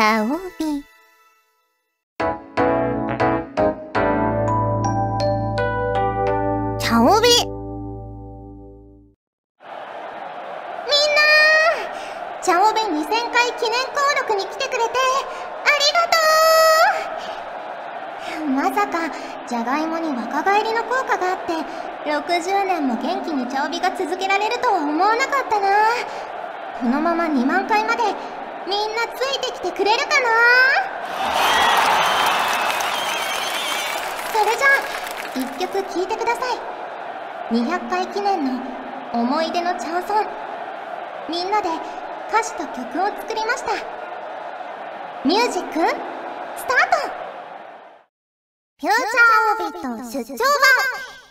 [0.00, 0.49] チ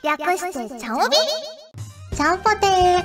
[0.02, 1.17] 略してチャオビ。
[2.16, 3.03] チャンポテー。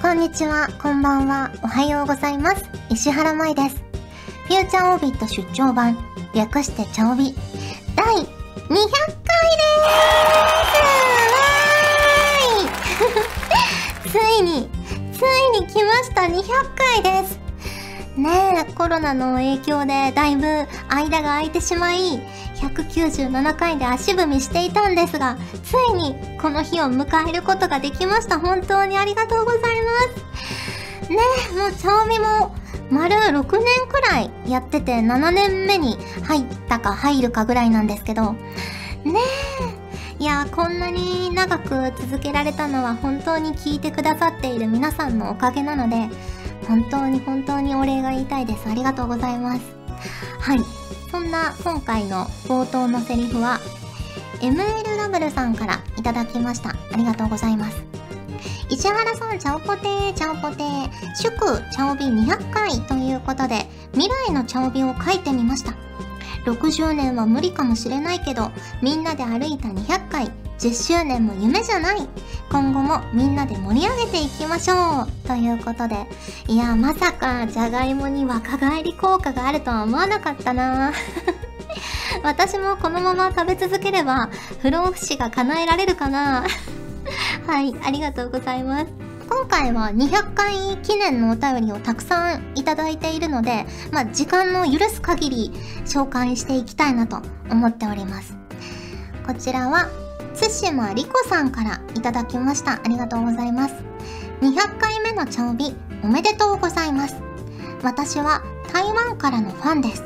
[0.00, 2.64] こんにちは、こんばんは、おはようございます。
[2.88, 3.76] 石原舞です。
[4.46, 5.98] フューチャーオービット出張版。
[6.34, 7.34] 略してチャオビ。
[7.94, 14.10] 第200回でーす。
[14.10, 14.70] ついに、
[15.12, 16.22] ついに来ました。
[16.22, 16.42] 200
[16.74, 17.38] 回です。
[18.16, 22.22] ねえ、コロナの影響でだいぶ間が空いてしまい、
[22.68, 28.38] 197回で足踏みしていたんですが、ついにこの日を迎えることができました。
[28.38, 29.66] 本当にありがとうございま
[31.08, 31.10] す。
[31.10, 31.18] ね
[31.50, 32.54] え、もうチャオミも
[32.90, 39.18] 丸6年くらいやってて7年目に入ったか入るかぐらいなんですけど、ね
[40.20, 41.68] え、いや、こんなに長く
[42.00, 46.08] 続けられたのは本当に聞いてくださっている皆さんのおかげなので、
[46.68, 48.68] 本当に本当にお礼が言いたいです。
[48.68, 49.62] ありがとうございます。
[50.38, 50.81] はい。
[51.12, 53.60] そんな今回の冒頭のセリフは、
[54.40, 56.70] ML ラブルさんからいただきました。
[56.70, 57.84] ありがとうございます。
[58.70, 65.74] 石原さん、チャオポテー、チャオポテー、祝、チャオビ200回ということで、未来のチャオビを書いてみました。
[66.46, 68.50] 60年は無理かもしれないけど、
[68.80, 72.08] みんなで歩いた200回、10周年も夢じゃない。
[72.48, 75.26] 今後もみんなで盛り上げていきましょう。
[75.26, 76.06] ということで、
[76.46, 80.92] いや、まさか、じゃがいもに若返り効果があるとは思わなかったな
[82.22, 84.30] 私もこのまま食べ続ければ、
[84.60, 86.44] 不老不死が叶えられるかな
[87.48, 88.86] はい、ありがとうございます。
[89.28, 95.52] 今回は200回記念のお便りをたくさんいただいているので、まあ、時間の許す限り
[95.86, 98.36] 紹介していきたいなと思っております。
[99.26, 99.88] こちらは、
[100.34, 102.74] 津島理子さんからいただきました。
[102.74, 103.74] ありがとうございます。
[104.40, 107.16] 200回目のチャオビ、おめでとうございます。
[107.82, 110.04] 私は台湾からのファンです。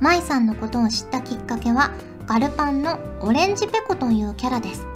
[0.00, 1.90] 舞さんのことを知ったきっかけは、
[2.26, 4.86] ガルパンのオレンジペコというキャラです。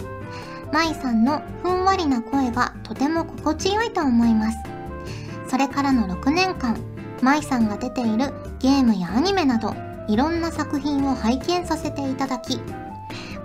[0.71, 4.57] 舞さんのふんわりな声がとても心地よいと思います。
[5.47, 6.77] それからの6年間、
[7.21, 9.75] 舞さんが出ているゲームやアニメなど、
[10.07, 12.59] いろんな作品を拝見させていただき、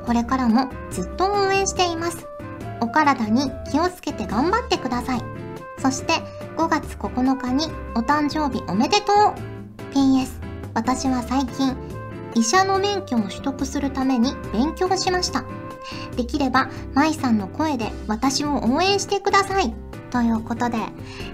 [0.06, 2.26] これからもずっと応援しています。
[2.81, 5.22] お体に気をつけて頑張ってください。
[5.78, 6.12] そして
[6.56, 9.34] 5月9日にお誕生日おめでとう
[9.94, 10.28] !PS、
[10.75, 11.76] 私は最近、
[12.34, 15.44] 医者の免許を取得するために勉強しました。
[16.16, 19.75] できれば、舞さんの声で私を応援してください。
[20.10, 20.78] ということで、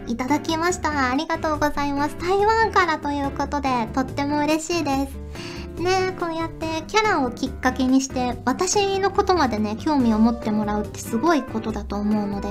[0.06, 1.10] いただきました。
[1.10, 2.16] ありがとうございます。
[2.18, 5.18] 台湾からということで、とっても嬉しいです。
[5.80, 12.48] ねこうやってキャラをきっかけにして私のことまでね興味を持ってもらうってすごいことだと思うので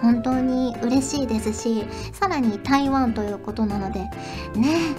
[0.00, 4.00] 本当に嬉しいですしさらに台湾ということなので
[4.58, 4.94] ね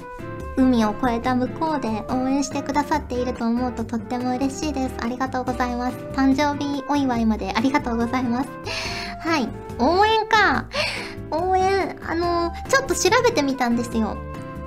[0.57, 4.95] 海を越えた向こうで応援してくださっていると思うととっても嬉しいです。
[5.01, 5.97] ありがとうございます。
[6.13, 8.49] 誕生日お祝いまでありがとうございます。
[9.19, 9.49] はい。
[9.79, 10.67] 応援か。
[11.31, 14.17] 応援あのちょっと調べてみたんですよ。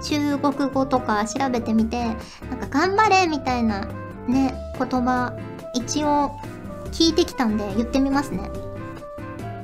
[0.03, 3.87] 中国語とか調べてみて、なんか頑張れみたいな
[4.27, 5.33] ね、言葉、
[5.75, 6.37] 一応
[6.93, 8.51] 聞いてきたんで言ってみますね。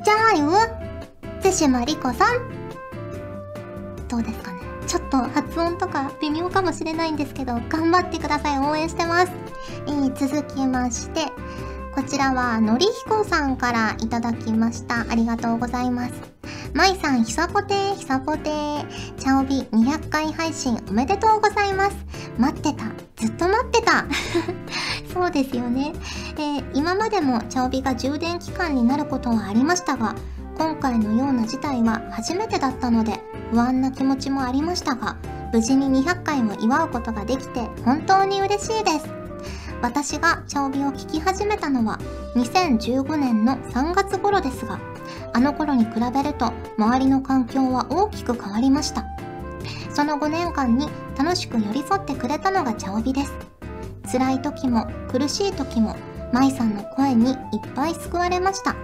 [0.05, 0.53] じゃあよ、
[1.41, 2.49] 津島理子さん。
[4.09, 8.59] どうですかねちょっと発音とか微妙かもしれないんですけど、頑張ってください。
[8.59, 9.33] 応援してます。
[9.87, 11.27] えー、続きまして、
[11.95, 15.07] こちらはのりひこさんからいただきました。
[15.09, 16.13] ありがとうございます。
[16.75, 19.15] まいさん、ひさぽてー、ひさぽてー。
[19.17, 21.97] チャオビ200回配信おめでとうございます。
[22.37, 22.85] 待ってた。
[23.17, 24.05] ずっと待ってた。
[25.15, 25.93] そうですよね。
[26.37, 30.17] えー今までもチャオビが充電期間になることはありましたが、
[30.57, 35.17] 今回のような事態は初めてだったので不安な気持ちもありましたが
[35.53, 39.24] 無事に200回を祝うことができて本当に嬉しいです
[39.83, 41.99] 私が茶帯を聞き始めたのは
[42.37, 44.79] 2015年の3月頃ですが
[45.33, 49.05] あの頃に比べると周りの環境は大きく変わりました。
[49.95, 53.33] その5年間に楽しく寄り添ってくれたのが茶帯です。
[54.11, 55.97] 辛い時も苦しい時も
[56.33, 57.37] 舞さんの声にいっ
[57.75, 58.75] ぱい救われました。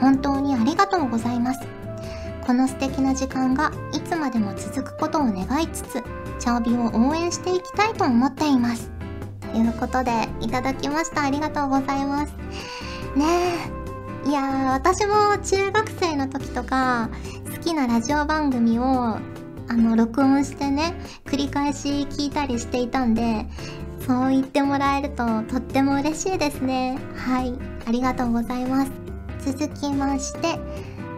[0.00, 1.60] 本当にありがとうございます。
[2.46, 6.02] この素敵な時間がいつまでも続くことを願いつつ
[6.38, 8.93] 茶帯を応援していきたいと思っています。
[9.56, 12.32] いうことでいただきましたありがとうございます
[13.16, 13.24] ね
[14.24, 17.10] えいやー私も中学生の時とか
[17.50, 19.20] 好きなラジオ番組をあ
[19.68, 23.46] の録音してね繰り返し聞いたりしていたんで
[24.06, 26.98] そう言ってもらえるととっても嬉しいですね。
[27.16, 27.54] はい、
[27.86, 28.92] ありがとうございます。
[29.46, 30.58] 続きまして、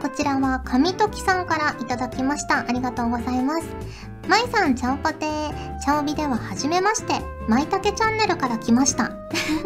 [0.00, 2.60] こちらは神時さんからいただきました。
[2.60, 3.66] ありがとうございます。
[4.28, 5.80] まいさん、ちゃんぽてー。
[5.80, 7.14] ちゃおびでははじめまして。
[7.48, 9.10] まいたけチャンネルから来ました。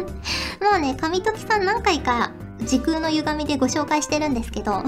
[0.61, 4.83] もうね、神時さん何回か時空の歪みでご紹介してるんですけど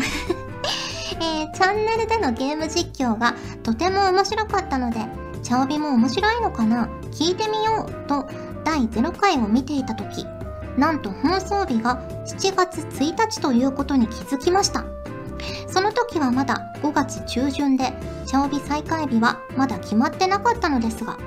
[1.20, 3.34] えー、チャンネルでのゲーム実況が
[3.64, 5.00] とても面白かったので、
[5.42, 6.88] 茶帯も面白いのかな？
[7.12, 8.28] 聞いてみようと
[8.64, 10.26] 第0回を見ていた時
[10.78, 14.86] なんと放送日が7月1日ということに気づきました
[15.68, 17.94] その時はまだ5月中旬で
[18.26, 21.18] 茶帯再開日はまだ決まってなかったのですが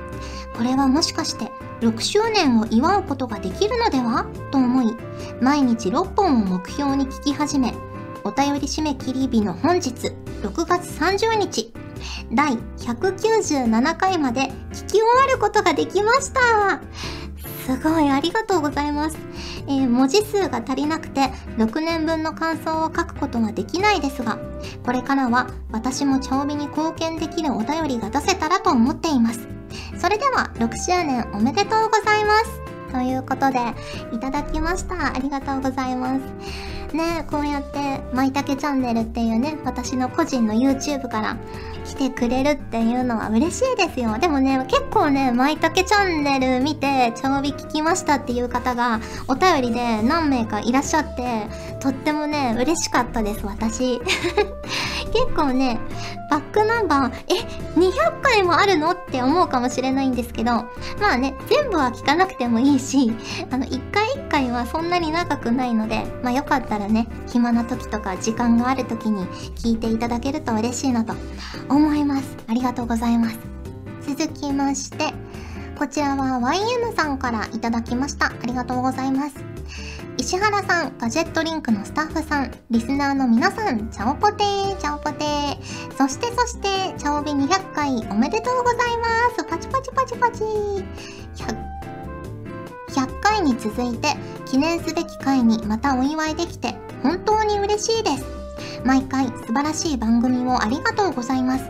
[0.57, 4.27] これはもしかして6周年を祝うことができるのでは？
[4.51, 4.97] と思い
[5.41, 7.75] 毎日6本を目標に聞き始め
[8.25, 9.91] お便り締め切り日の本日
[10.43, 11.73] 6月30日
[12.33, 16.81] 第197回まで聞き終わることができました。
[17.67, 19.19] すごいありがとうございます、
[19.69, 21.23] えー、文字数が足りなくて
[21.57, 24.39] 6年分の感想を書くことはできないですが
[24.85, 29.49] これからは私も調味に貢献できるお便りが出せたらと思っています。
[29.99, 32.61] それでは6周年おめでとうございます。
[32.93, 33.59] ということで
[34.13, 35.15] いただきました。
[35.15, 36.76] ありがとうございます。
[36.95, 41.37] ねこうやって「まいたけチャンネル」っていうね私の個人の YouTube から
[41.85, 44.19] 来てくれるっていうのは嬉しいですよ。
[44.19, 51.47] でもね結構ねまいたけチャンネル見て茶帯聞きましたっていう方がお便りで何名かいらっしゃって
[51.81, 54.01] とってもね嬉しかったです私。
[55.13, 55.79] 結構ね
[56.31, 58.91] バックナンバーえ200回もあるの？
[58.93, 60.53] って思うかもしれないんですけど
[61.01, 63.13] まあね全部は聞かなくてもいいし
[63.51, 71.15] あの一回一回はそんなに長くないのでまあよかったらね暇な時とか時間がある時に聞いていただけると嬉しいなと
[71.69, 72.37] 思います。
[72.49, 73.39] ありがとうございます。
[74.07, 75.13] 続きまして
[75.79, 78.27] こちらは YM さんからいただきました。
[78.27, 79.56] ありがとうございます。
[80.19, 85.97] 石原さん、ガジェットリンクのスタッフさん、リスナーの皆さん、チャオポテー、チャオポテー。
[85.97, 89.45] そしてそして、チャオビ200回おめでとうございます。
[89.45, 90.43] パチパチパチパチ。
[90.43, 91.57] 100,
[92.89, 94.15] 100回に続いて、
[94.47, 98.25] 記念すべき回にまたお祝いできて、本当に嬉しいです。
[98.87, 101.65] 毎回素晴らしい番組をありがとうございます。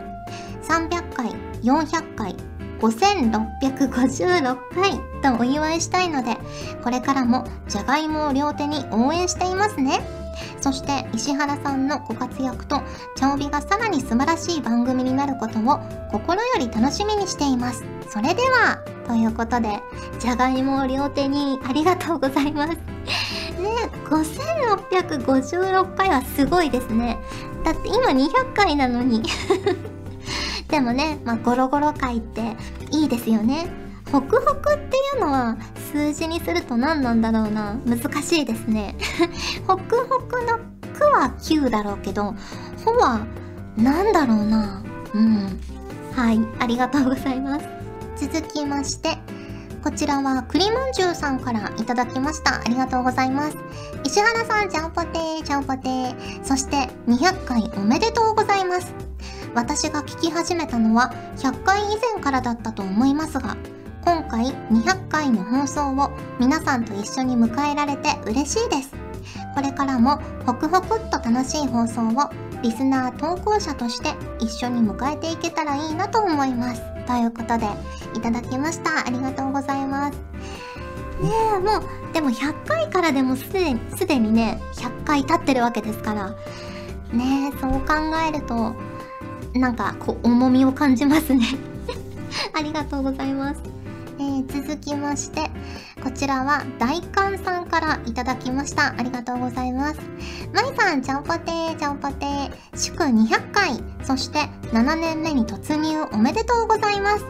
[0.63, 1.31] 300回、
[1.63, 2.35] 400回、
[2.79, 6.37] 5656回とお祝いしたいので、
[6.83, 9.99] これからもじゃがいもを両手に応援していますね。
[10.61, 12.81] そして石原さんのご活躍と
[13.15, 15.79] 茶帯がさらに素晴らしい番組になることを
[16.11, 17.83] 心より楽しみにしています。
[18.09, 19.79] それでは、ということで、
[20.19, 22.75] じゃがいもを両手にありがとうございます。
[23.57, 23.69] ね
[24.09, 27.17] 5656回はすごいですね。
[27.63, 29.23] だって今200回なのに
[30.67, 32.55] でもね、まあ、ゴロゴロ回って
[32.91, 33.67] いいですよね。
[34.11, 35.57] ホクホクっていうのは
[35.91, 37.75] 数字にすると何なんだろうな。
[37.85, 38.95] 難しいですね。
[39.67, 40.59] ホクホクの
[40.97, 42.33] クは9だろうけど、
[42.83, 43.25] ホは
[43.77, 44.83] 何だろうな。
[45.13, 45.59] うん。
[46.13, 47.67] はい、ありがとうございます。
[48.27, 49.17] 続きまして、
[49.83, 52.59] こちらは栗まんじゅうさんからいただきました。
[52.59, 53.57] ありがとうございます。
[54.03, 56.43] 石原さん、ちゃんぽてー、ちゃんぽてー。
[56.43, 59.06] そして200回おめでとうございます。
[59.57, 63.57] 私が聞き始めたのは100回以前からだったと思いますが、
[64.05, 68.93] 今回200回の放送を皆さんと一緒に迎えられて嬉しいです。
[69.55, 72.29] これからもホクホクっと楽しい放送を
[72.61, 76.83] リスナー投稿者として一緒に迎えていけたらいいなと思います。
[77.07, 77.65] ということで、
[78.13, 79.07] いただきました。
[79.07, 80.17] ありがとうございます。
[81.19, 86.29] ねえ、もう、でも100回からでもすでに、すでにね、100回経ってるわけですから、
[87.11, 88.75] ねえ、そう考えると、
[89.53, 91.45] なんかこう重みを感じますね
[92.53, 93.77] ありがとうございます
[94.19, 95.49] えー、続きまして、
[96.03, 98.95] こちらは大観さんからいただきました。
[98.97, 99.99] ありがとうございます。
[100.53, 102.51] まいさん、ちゃんぽてー、ちゃんぽてー。
[102.75, 104.39] 祝200回、そして
[104.71, 107.25] 7年目に突入おめでとうございます。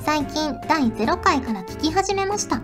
[0.00, 2.60] 最近第0回から聞き始めました。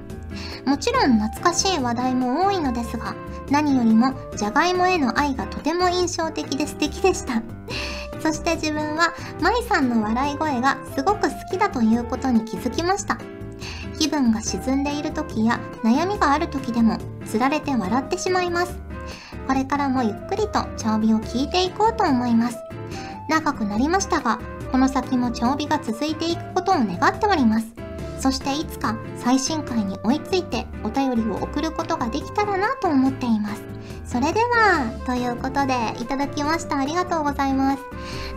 [0.64, 3.14] もちろん懐かしい話題も多いのですが、
[3.50, 7.42] 何よりもじゃがいもへの愛がとても印象的で素敵でした。
[8.22, 13.18] そして自分は舞さんの笑い声がすごく好きだということに気づきました。
[13.98, 18.78] 気分が沈んでいる時や悩みがある時でもつられて笑ってしまいます。
[19.46, 22.58] これからもゆっくりと調美を聞いていこうと思います。
[23.28, 24.38] 長くなりましたが、
[24.70, 27.66] この先も調美が続いていくことを願っております。
[28.22, 33.64] そしていつか最新回に追いついてお便りを送ることができたらなと思っています。
[34.04, 36.78] それでは、ということで、いただきました。
[36.78, 37.82] ありがとうございます。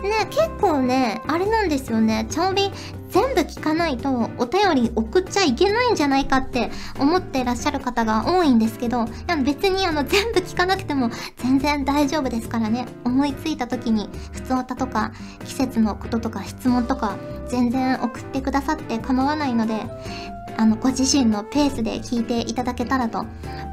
[0.02, 2.26] ね、結構ね、あれなんですよね。
[2.28, 2.72] チャオビ
[3.08, 9.06] 全部聞かないとお便り送っちゃいけないんじゃないかって思ってらっしゃる方が多いんですけど、
[9.44, 12.86] 別にあの全部聞かなくても全然大丈夫ですからね。
[13.04, 15.12] 思いついた時に、普通歌とか、
[15.44, 17.16] 季節のこととか質問とか、
[17.48, 19.86] 全然送ってくださって構わないので、
[20.58, 23.24] あの、ご自身のペースで聞いていただけたらと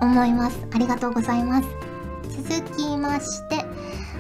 [0.02, 0.68] 思います。
[0.74, 1.68] ありがとうございます。
[2.48, 3.66] 続きまして、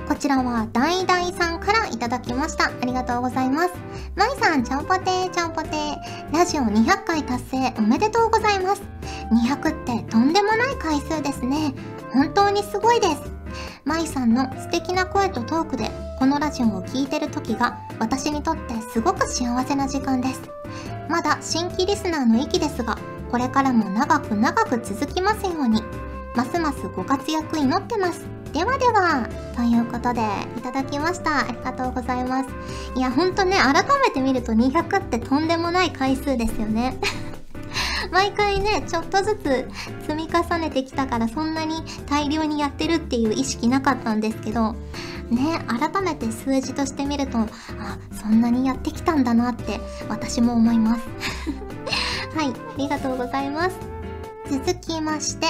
[0.07, 2.65] こちらは、ダイダイさんからいただきました。
[2.65, 3.73] ありがとうございます。
[4.15, 5.97] まいさん、ちゃんぽてー、ちゃんぽてー。
[6.33, 8.81] ラジオ200回達成おめでとうございます。
[9.31, 11.73] 200ってとんでもない回数ですね。
[12.11, 13.21] 本当にすごいです。
[13.85, 20.41] まいさんの素敵な声とトークで、このラジオを聴いてる時が、私にとってすごく幸せな時間です。
[21.09, 22.97] まだ新規リスナーの域ですが、
[23.31, 25.81] これからも長く長く続きますように。
[26.35, 28.42] ますますご活躍祈ってます。
[28.53, 30.21] ではでは、ということで、
[30.55, 31.39] いただきました。
[31.39, 32.49] ありがとうございます。
[32.95, 36.95] いや、ほんとね、改めて見ると200ってとんでもない回数ですよね。
[38.13, 39.67] 毎回ね、ちょっとずつ
[40.07, 44.73] 積み重ねてきたからそんなに大量にやってるっていう意識なかったんですけど、
[45.31, 47.47] ね、改めて数字として見ると、あ、
[48.21, 51.01] そんなにやってきたんだなって私も思います。
[52.37, 53.75] はい、ありがとうございます。
[54.51, 55.47] 続きまして、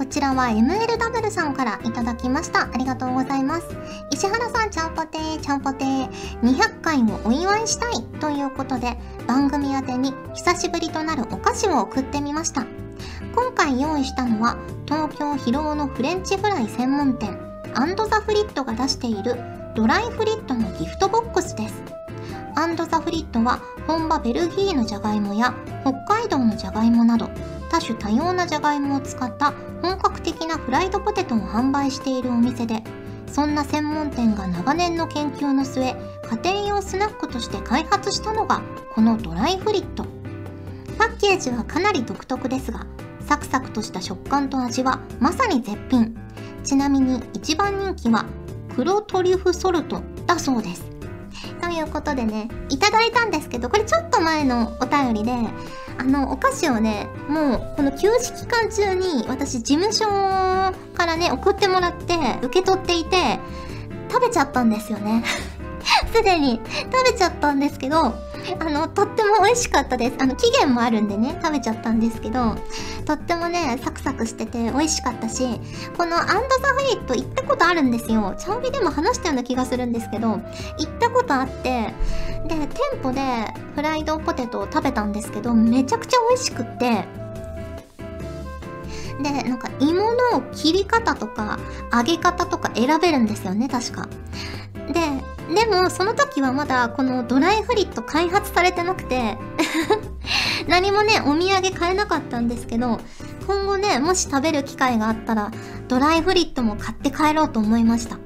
[0.00, 2.70] こちらは MLW さんからいただきました。
[2.72, 3.66] ありがとうございます。
[4.10, 6.08] 石原さん、ちゃんぽてー、ちゃんぽてー。
[6.40, 12.64] 200回をお祝いしたいということで、番組宛てに久しぶりとなるお菓子を送ってみました。
[13.34, 17.38] 今回用意したのは、東京広尾のフレンチフライ専門店、
[17.74, 19.36] アンドザフリットが出している
[19.76, 21.74] ドライフリットのギフトボックスです。
[22.56, 27.30] アンドザフリットは本場ベルギーのじゃがいもや北海道のじゃがいもなど
[27.70, 32.82] 多種多様なじゃがいもを使った本格的なフライドポテトを販売しているお店で
[33.32, 35.96] そんな専門店が長年の研究の末家
[36.42, 38.60] 庭用スナックとして開発したのが
[38.92, 40.04] このドライフリット。
[40.98, 42.86] パッケージはかなり独特ですが
[43.20, 46.16] サクサクとした食感と味はまさに絶品。
[46.64, 48.26] ちなみに一番人気は
[48.74, 50.89] 黒トリュフソルトだそうです。
[51.60, 55.32] ということでねいただいたんですけどこれちょっと前のお便りで
[56.00, 60.06] あの、お菓子をね、もう、この休止期間中に、私、事務所
[60.96, 63.38] からね、送ってもらって、受け取っていて、
[64.10, 65.22] 食べちゃったんですよね。
[66.10, 66.58] すでに
[66.90, 68.14] 食べちゃったんですけど、
[68.58, 70.16] あの、とっても美味しかったです。
[70.18, 72.56] あの、期限もあるんでね、食べちゃったんですけど、
[73.06, 75.44] とってもね、サクサクしてて美味しかったし、
[75.96, 76.32] このアンド
[76.62, 78.34] ザフリット行ったことあるんですよ。
[78.38, 81.94] チャオビでも話したような気がするんですけど、行ったことあって、
[82.46, 83.20] で、店舗で
[83.74, 87.04] フライドポテトを食べたんですけど、めちゃくちゃ美味しくって、
[89.22, 91.58] で、なんか芋の切り方とか
[91.92, 94.08] 揚げ方とか選べるんですよね、確か。
[94.92, 95.00] で、
[95.54, 99.36] でもその時はまだこのドライフリット開発されてなくて
[100.68, 103.00] 何もね、お土産買えなかったんですけど、
[103.46, 105.50] 今後ね、もし食べる機会があったら、
[105.88, 108.18] ドライフリットも買って帰ろうと思いました。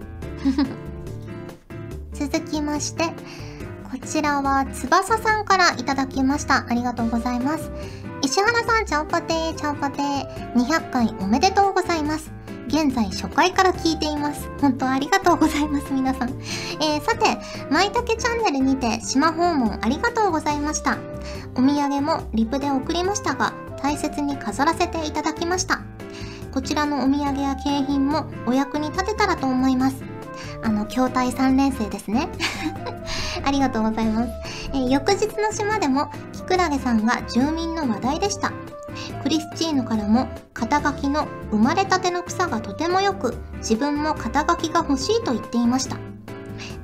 [2.12, 3.14] 続きまして、
[3.90, 6.66] こちらは翼さんからいただきました。
[6.68, 7.70] ありがとうございます。
[8.22, 10.52] 石原さん、ちゃんぽてー、ちゃんぽてー。
[10.54, 12.33] 200回おめでとうございます。
[12.68, 14.48] 現在初回から聞いています。
[14.60, 16.30] 本当ありがとうございます、皆さん。
[16.80, 17.38] えー、さて、
[17.70, 20.98] まいたけチャンネルにて島訪問ありがとうございました。
[21.54, 23.52] お土産もリプで送りましたが、
[23.82, 25.82] 大切に飾らせていただきました。
[26.52, 30.02] こちらのお土産や景品もお役に立てたらと思います。
[30.62, 32.28] あの、筐体3年生ですね。
[33.44, 34.30] ありがとうございます。
[34.72, 38.52] えー、翌日の島でも、キクラゲさんが住民の話題でした。
[39.22, 45.96] クリスチーヌからも肩書きの生まれたての草がとても良く自分も肩書きが欲しいと言っていました。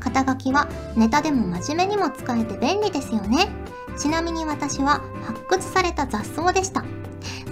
[0.00, 3.49] 肩書きはネタでも真面目にも使えて便利ですよね。
[3.99, 6.85] ちなみに私は発掘された雑草でした。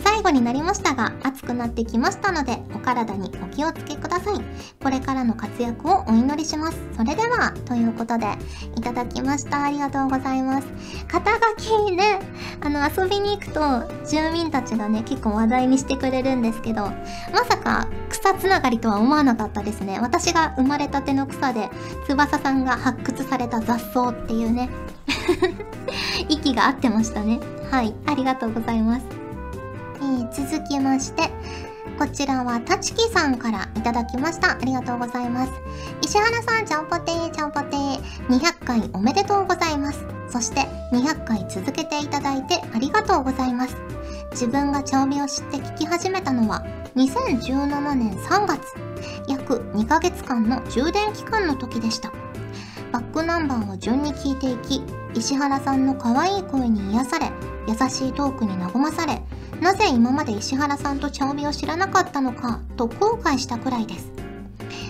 [0.02, 4.40] 最後になりましたが暑くなってきましたのでお体にお気をつけください。
[4.82, 6.78] これからの活躍をお祈りします。
[6.96, 8.26] それではということで
[8.76, 9.64] いただきました。
[9.64, 10.68] ありがとうございます。
[11.08, 12.20] 肩書きね
[12.60, 13.60] あの遊びに行くと
[14.06, 16.82] 住民たちがね結構話題にしてくれるんですけど
[17.32, 19.98] まさか草つながりとは思わなかったですね。
[20.00, 21.68] 私が生まれたての草で
[22.06, 24.68] 翼さんが発掘された雑草っていうね。
[26.28, 27.40] 息が合ってましたね。
[27.70, 29.17] はいありがとうございます。
[30.00, 31.30] えー、続きまして、
[31.98, 34.52] こちらはたちきさんからいただきました。
[34.52, 35.52] ありがとうございます。
[36.02, 38.00] 石原さん、ちゃんぽてー、ちゃんぽてー。
[38.28, 40.04] 200回おめでとうございます。
[40.28, 40.60] そして
[40.92, 43.76] 200回続けていただいてありがとうございます。
[44.30, 46.64] 自分が茶帯を知って聞き始めたのは
[46.96, 48.74] 2017年3月、
[49.26, 52.12] 約2ヶ月間の充電期間の時でした。
[52.92, 54.82] バックナンバーを順に聞いていき、
[55.14, 57.30] 石原さんの可愛い声に癒され、
[57.66, 59.22] 優しいトークに和まされ、
[59.60, 64.10] なぜ今まで石原さんと茶帯を知らなかったのかと後悔したくらいです。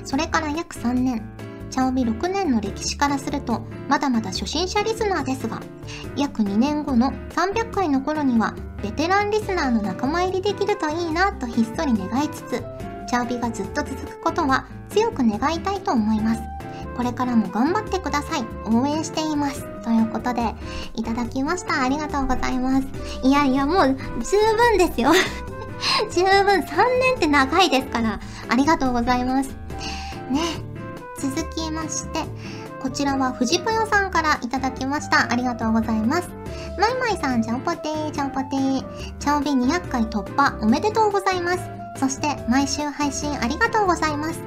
[0.04, 1.22] それから約3年、
[1.70, 5.60] 茶帯6年の歴史からするとまだまだ初心者リスナーですが、
[6.16, 12.62] 約2年後の300回の頃にはベテランリスナーの仲間入りできるといいなとひっそり願いつつ、
[13.10, 16.40] 茶帯がずっと続くことは強く願いたいと思います。
[16.98, 18.44] これからも頑張ってください。
[18.64, 19.62] 応援しています。
[19.84, 20.52] ということで、
[20.96, 21.84] いただきました。
[21.84, 22.88] ありがとうございます。
[23.22, 25.12] いやいや、もう十分ですよ。
[26.10, 26.64] 十分3
[26.98, 29.50] 年って長いですから、ありがとうございます。
[30.28, 30.40] ね。
[31.20, 32.24] 続きまして、
[32.82, 35.30] こちらは藤ぽよさんからいただきました。
[35.30, 36.28] ありがとうございます。
[36.80, 38.84] まいまいさん、ちゃんぽてー、ちゃんぽてー。
[39.20, 41.60] チャオビ200回突破おめでとうございます。
[41.96, 44.42] そして毎週配信ありがとうございます。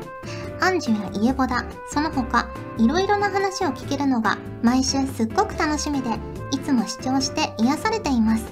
[0.62, 6.12] アンジュやイエボダ、その他、いろいろな話を聞けるのが毎週すっごく楽しみで、
[6.52, 8.46] いつも視聴して癒されています。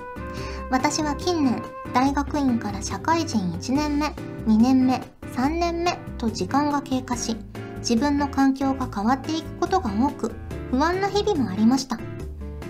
[0.71, 1.61] 私は近年、
[1.93, 4.07] 大学院から社会人1年目、
[4.47, 5.03] 2年目、
[5.35, 7.37] 3年目と時間が経過し、
[7.81, 10.33] 自分の環境が変わっていくことが多く、
[10.71, 11.99] 不安な日々もありました。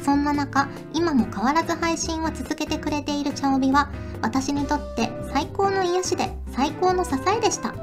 [0.04, 3.90] そんな中、今も変わらず配信を続けてくれている茶帯は、
[4.22, 7.74] 私にとって最高の癒しで最高の支えでした。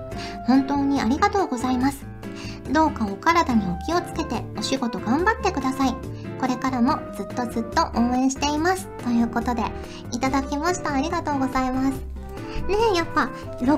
[0.46, 2.06] 本当にありがとうございます。
[2.72, 5.94] どうかお体にお気をつけてお仕事頑張ってください。
[6.40, 8.88] これからもずっとずっと応援しています。
[9.04, 9.62] ということで、
[10.12, 10.92] いただきました。
[10.92, 12.16] ありがとうございます。
[12.68, 13.76] ねえ、やっぱ、6年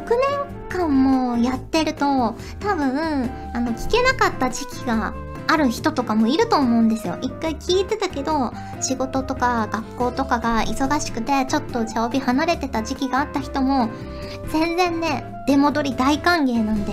[0.69, 5.13] 間もやってると、多分、あの、聞けなかった時期が
[5.49, 7.19] ある人とかもいると思うんですよ。
[7.23, 13.89] 一回聞いてたけど、仕事とか学校とかが忙しくて、ちょっと茶帯離れてた時期があった人も、
[14.53, 16.93] 全然ね、出戻り大歓迎なんで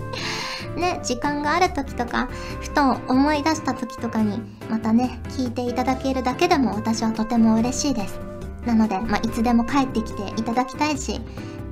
[0.80, 2.28] ね、時間がある時とか、
[2.60, 8.18] ふと思い出した時とかに、またね、聞いていただけるだけでも私はとても嬉しいです。
[8.64, 11.20] なので、まあ、いつでも帰ってきていただきたいし、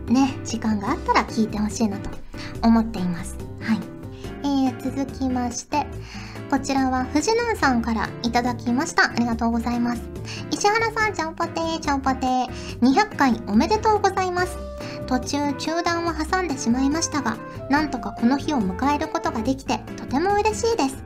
[0.09, 2.11] ね、時間があったら聞いてほしいなと
[2.63, 3.42] 思っています。
[4.83, 5.87] 続きまして、
[6.51, 9.11] こちらは藤南さんからいただきました。
[9.11, 10.03] ありがとうございます。
[10.51, 12.49] 石原さん、ちゃんぽてー、ちゃんぽてー。
[12.81, 14.57] 200回おめでとうございます。
[15.07, 17.37] 途中中断を挟んでしまいましたが、
[17.71, 20.97] なんとかこの日を迎えることができてとても嬉しいです。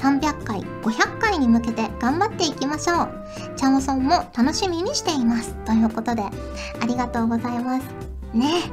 [0.00, 3.24] 300回、500回に向けて頑張っていきましょう。
[3.56, 5.54] チャオソンも楽しみにしています。
[5.64, 7.86] ということで、ありがとうございます。
[8.34, 8.70] ね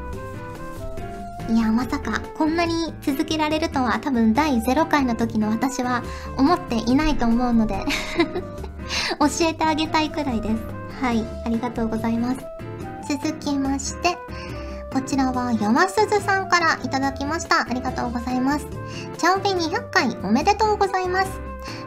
[1.49, 6.03] いや、まさかこんなに続けられるとは多分第0回の時の私は
[6.37, 7.83] 思っていないと思うので
[9.19, 10.81] 教えてあげたいくらいです。
[11.01, 12.37] はい、ありがとうございます。
[13.09, 14.17] 続きまして、
[14.93, 17.61] こちらは山鈴さんからいただきました。
[17.61, 18.67] ありがとうございます。
[19.17, 21.41] チャオベ200回おめでとうございます。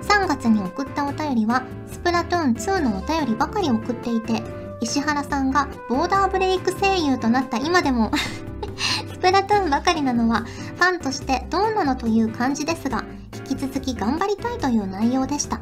[0.08, 4.42] 3月に送ったお便りは、スプラトゥーン2のお便りばかり送っていて、
[4.80, 8.10] 石原さんがボーダーブレイク声優となった今でも
[9.12, 13.04] スプラトゥーンばかりなのは、ファンとしてどうなのという感じですが、
[13.48, 15.60] 引き続き頑張りたいという内容でした。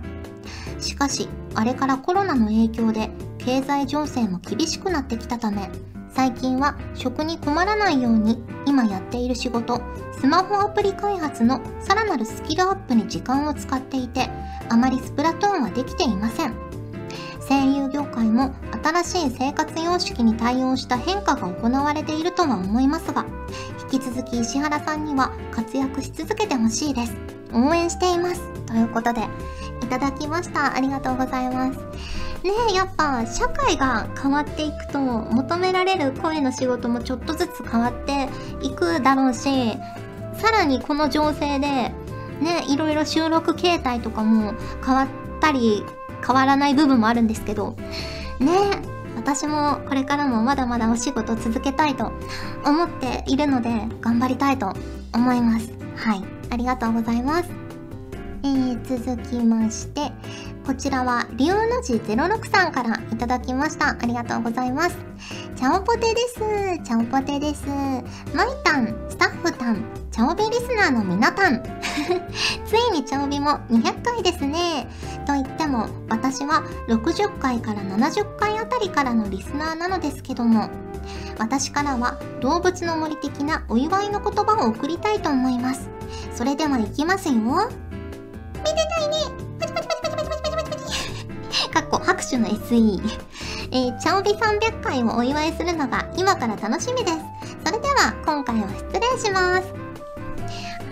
[0.79, 5.71] しかし、あれからコロナの影響で、経済情勢も厳しくなってきたため、
[6.15, 9.81] 最近は食に困らないように今やっている仕事、
[10.21, 14.29] スマホアプリ開発のさらなるスキルアップに時間を使っていて、
[14.69, 16.72] あまりスプラトゥーンはできていません。
[17.48, 18.55] 声優業界も
[19.05, 23.24] 新しい生活様式に対応した変化が行われているとは思いますが、
[23.92, 27.14] 引き続き石原さんには活躍し続けてほしいです。
[27.52, 28.40] 応援しています。
[28.66, 29.22] ということで、
[29.83, 30.74] いただきました。
[30.74, 31.78] ありがとうございます。
[32.42, 38.28] ねえ、やっぱ社会が変わっていくと求められる声の仕事もちょっとずつ変わって
[38.62, 39.72] いくだろうし、
[40.35, 41.92] さらにこの情勢で
[42.40, 45.07] ね、いろいろ収録形態とかも変わっ
[45.40, 45.85] たり
[46.25, 47.77] 変わらない部分もあるんですけど、
[48.41, 52.13] ね私もこれからもまだまだお仕事続けたいと
[52.65, 54.75] 思っているので、頑張りたいと
[55.15, 55.73] 思います。
[55.97, 56.25] はい。
[56.51, 57.51] ありがとうございます。
[58.43, 60.11] えー、続きまして、
[60.64, 63.90] こちらは、リオの字06さんからいただきました。
[63.90, 64.96] ありがとうございます。
[65.57, 66.38] チャオポテです。
[66.85, 67.66] チャオポテです。
[68.33, 71.62] マイタン、スタッフタン、チャオビリスナーのみなたん。
[72.64, 74.88] ついにチャオビも200回ですね。
[75.27, 80.70] と言っても、私は60回から70回あたりからのリスナーなのですけども、
[81.38, 85.90] 私からは動物の森的なお祝いの言葉を送りたいと思います。
[86.33, 87.35] それでは行きますよ。
[87.35, 89.52] めでたいね
[91.73, 93.01] かっこ拍手の SE。
[93.73, 97.19] えー、チャオビ300回をお祝いするのが今から楽しみです。
[97.65, 99.73] それでは今回は失礼します。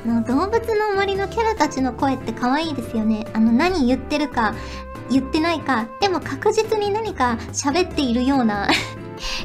[0.06, 3.26] あの、動物の森のキャラたちの声って可愛いですよね。
[3.34, 4.54] あの、何言ってるか、
[5.10, 8.66] 言ってないか、でも確実に何か喋っているような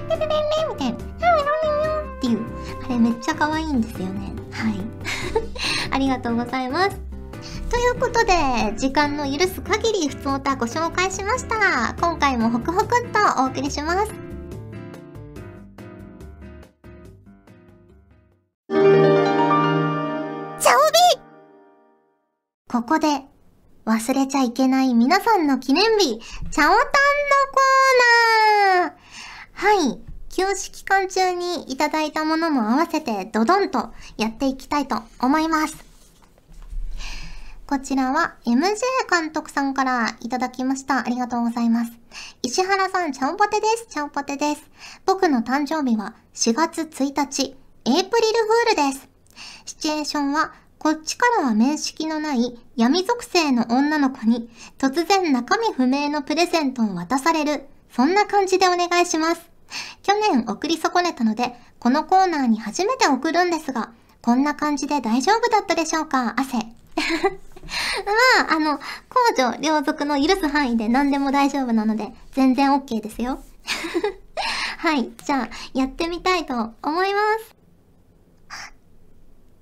[0.10, 0.36] レレレレ
[0.70, 2.40] みたいな、っていう、
[2.86, 4.32] あれめっちゃ可愛いんですよね。
[4.52, 4.76] はい。
[5.92, 7.05] ありがとうございます。
[7.76, 8.32] ということで、
[8.78, 11.94] 時間の許す限り普通歌ご紹介しました。
[12.00, 14.14] 今回もホクホクっとお送りします。
[22.72, 23.08] ここで
[23.86, 28.94] 忘れちゃいけない皆さんの記念日、チャオタンのコーナー
[29.52, 30.00] はい。
[30.30, 35.85] 休止期間中にいただいたものも合わせてドドンとやっていきたいと思います。
[37.68, 38.76] こちらは MJ
[39.10, 41.00] 監督さんからいただきました。
[41.00, 41.92] ありがとうございます。
[42.44, 43.88] 石原さん、ちゃんぽてです。
[43.90, 44.62] ちゃんぽてです。
[45.08, 49.10] 僕の誕生日は4月1日、エイプリルフールです。
[49.66, 54.48] シチュエーションは、こっちからは面識のない闇属性の女の子に
[54.78, 57.66] 突然中身不明のプレゼントを渡される。
[57.92, 59.42] そんな感じでお願いします。
[60.04, 66.36] 去年送り損ねたので、このコーナーに初めて送るんですが、こんな感じで大丈夫だったでしょうか？
[66.38, 66.60] 汗。
[68.38, 68.84] まあ、あの、公
[69.38, 73.44] 女両族の許す範囲で何でも大丈夫なので、全然 OK ですよ。
[74.78, 75.12] はい。
[75.24, 77.56] じゃあ、やってみたいと思います。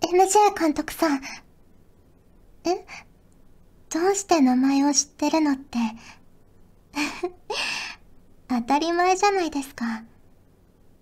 [0.02, 1.22] MJ 監督さん。
[2.66, 2.86] え？
[3.90, 5.78] どうして名前を知ってるのって。
[8.50, 10.04] 当たり前じゃないですか。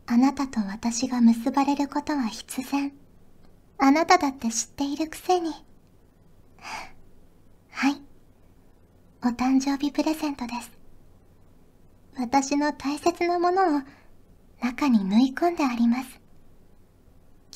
[0.05, 2.93] あなたと私が結ばれることは必然。
[3.77, 5.51] あなただって知っているくせに。
[7.71, 8.01] はい。
[9.23, 10.71] お誕生日プレゼントです。
[12.17, 13.81] 私の大切なものを
[14.61, 16.19] 中に縫い込んであります。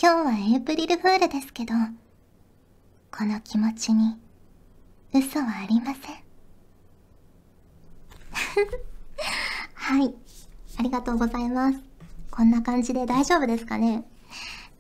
[0.02, 1.74] 今日はエイプリルフールですけど、
[3.12, 4.18] この気持ちに
[5.14, 6.16] 嘘はありません。
[9.74, 10.14] はい。
[10.78, 11.80] ありがとうございます。
[12.32, 14.04] こんな感じで大丈夫ですかね？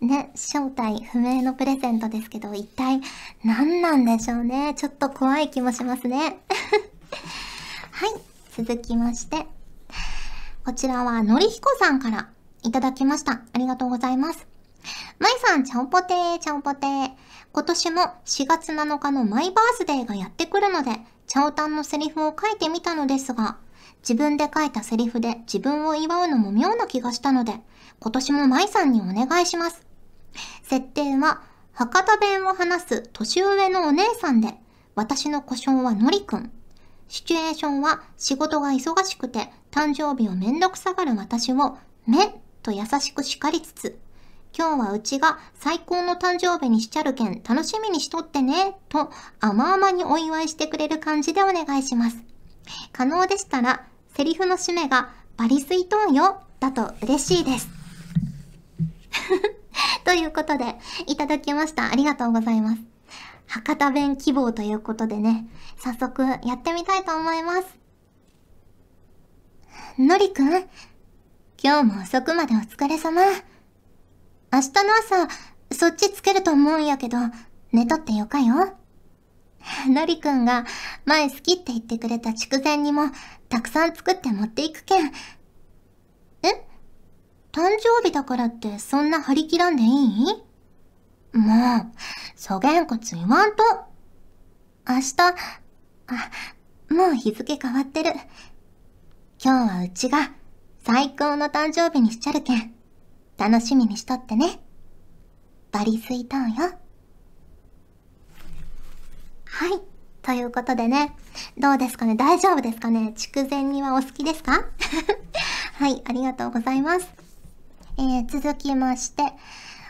[0.01, 3.01] ね、正体不明のプレゼントですけど、一体
[3.43, 4.73] 何なんでしょうね？
[4.75, 6.39] ちょっと怖い気もしますね。
[7.91, 8.09] はい、
[8.55, 9.47] 続きまして。
[10.65, 12.29] こちらはのりひこさんから
[12.63, 13.41] いただきました。
[13.53, 14.47] ありがとうございます。
[15.19, 17.11] まいさん、ちゃんぽてー、ちゃんぽてー。
[17.53, 20.91] 今年も4月7日のマイバースデーがやってくるので、
[21.27, 23.57] チャオタンのセリフを書いてみたのですが、
[23.99, 27.53] 自分で書いたセリフで自分を祝うのも妙な気がしたので、
[27.99, 29.85] 今年もまいさんにお願いします。
[30.63, 31.41] 設定は、
[31.73, 34.55] 博多弁を話す年上のお姉さんで、
[34.95, 36.51] 私の故障はのりくん。
[37.07, 43.99] シチュエーションは仕事が忙しくて誕生日をめんどくさがる私をめと優しく叱りつつ、
[44.57, 52.17] 今日はうちが最高の誕生日にしちゃるけん楽しみにしとってね、と甘々にお祝いしてくれる感じでお願いします。
[52.93, 57.67] 可能でしたら、セリフの締めがバリスイトーンよ、だと嬉しいです。
[60.05, 61.91] ということで、いただきました。
[61.91, 62.81] ありがとうございます。
[63.47, 67.77] 博多弁希望ということでね、早速やってみたいと思います。
[69.99, 70.47] のりくん、
[71.61, 73.21] 今日も遅くまでお疲れ様。
[74.51, 75.27] 明日の朝、
[75.71, 77.17] そっちつけると思うんやけど、
[77.71, 78.77] 寝とってよかよ。
[79.89, 80.65] のりくんが
[81.05, 83.09] 前好きって言ってくれた筑前煮も
[83.49, 85.07] たくさん作って持っていくけん。
[86.43, 86.67] え？
[87.51, 91.37] 誕生日だからってそんな張り切らんでいい？
[91.37, 91.91] もう、
[92.35, 93.63] そげんこつ言わんと。
[94.87, 95.33] 明日、あ、
[96.93, 98.13] もう日付変わってる。
[99.43, 100.31] 今日はうちが
[100.85, 102.74] 最高の誕生日にしちゃるけん。
[103.37, 104.59] 楽しみにしとってね。
[105.71, 106.71] バリスイターンよ。
[109.45, 109.81] はい。
[110.21, 111.15] ということでね、
[111.57, 112.15] どうですかね？
[112.15, 113.13] 大丈夫ですかね？
[113.15, 114.65] 筑前煮はお好きですか？
[115.75, 117.07] はい、ありがとうございます。
[117.97, 119.23] えー、続きまして、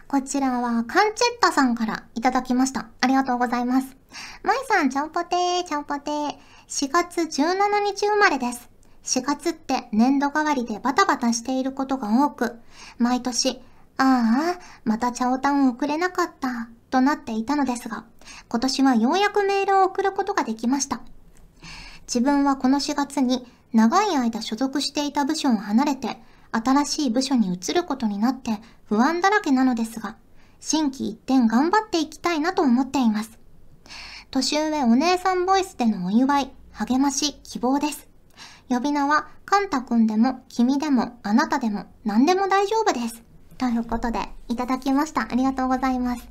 [0.08, 2.90] こちらはカンチェッタさんからいただきました。
[3.02, 3.96] ありがとうございます。
[4.44, 6.38] まいさん、ちゃんぽてー、ちゃんぽてー。
[6.68, 8.70] 4月17日生まれです。
[9.06, 12.60] 4月って年度代わりでバタバタしていることが多く、
[12.98, 13.62] 毎年、
[13.98, 18.06] ああ、またチャオタン送れなかった、となっていたのですが、
[18.50, 21.02] 今年はようやくメールを送ることができました。
[22.08, 26.18] 自分はこの4月に長い間所属していた部署を離れて、
[26.52, 30.16] 新しい部署に移ることになって不安だらけなのですが、
[30.60, 33.38] 新規一転頑張っていきたいなと思っています。
[34.32, 38.15] 年上お姉さんボイスでのお祝い、励まし、希望です。
[38.70, 43.24] 呼び名は、カンタくんでも、君でも、あなたでも、何でも大丈夫です。
[43.58, 45.22] ということで、いただきました。
[45.22, 46.28] ありがとうございます。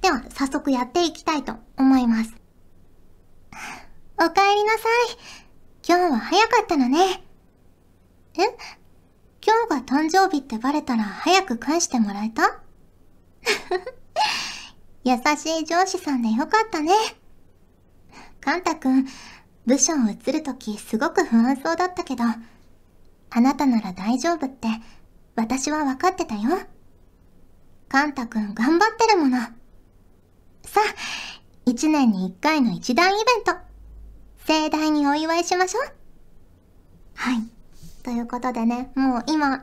[0.00, 2.30] では、早速やっていきたいと思います。
[4.18, 4.78] お帰りなさ
[5.12, 5.18] い。
[5.86, 7.22] 今日は早かったのね。
[8.34, 8.42] え？
[9.44, 12.60] 今日が誕生日ってバレたら早く返してもらえた？
[15.04, 16.92] 優しい上司さんでよかったね。
[18.40, 19.06] カンタくん、
[19.66, 24.68] 部署を移るときすごく不安そうだったけど、あなたなら大丈夫って
[25.34, 26.42] 私は分かってたよ。
[27.88, 29.38] カンタくん頑張ってるもの。
[29.38, 30.80] さあ、
[31.64, 33.60] 一年に一回の一大イベント。
[34.46, 35.82] 盛大にお祝いしましょう。
[37.14, 37.42] はい。
[38.04, 39.62] ということでね、もう今、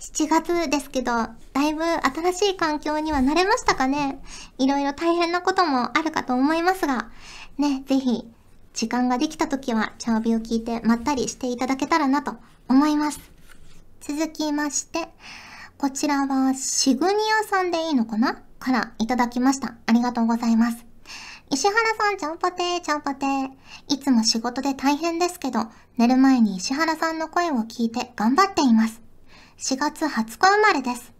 [0.00, 1.12] 7月ですけど、
[1.58, 4.22] だいぶ新しい環境には慣れましたかね
[4.58, 7.10] いろいろ大変なこともあるかと思いますが、
[7.58, 8.30] ね、ぜひ
[8.78, 12.36] 時間ができた時は、チャービを聞いてまったりしていただけたらなと
[12.68, 13.18] 思います。
[14.00, 15.08] 続きまして、
[15.78, 19.74] こちらは、シグニアさんでいいのかなからいただきました。
[19.86, 20.86] ありがとうございます。
[21.50, 23.50] 石原さん、ちゃんぽてー、ちゃんぽてー。
[23.88, 29.02] いつも仕事で大変ですけど、寝る前に石原さんの声を聞いて頑張っています。
[29.58, 31.12] 4月20日生まれです。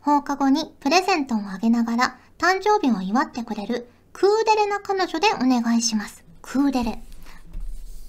[0.00, 6.19] 放課後にプレゼントをあげながら誕生日を祝ってくれるクーデレな彼女でお願いします。
[6.42, 7.02] クーデレ。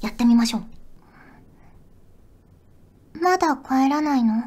[0.02, 0.63] やってみましょう。
[3.20, 4.46] まだ帰らないの？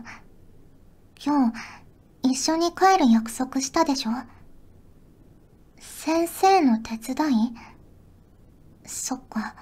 [1.25, 1.57] 今日、
[2.23, 4.11] 一緒に帰る約束したでしょ？
[5.79, 7.55] 先生の手伝い？
[8.85, 9.55] そっか。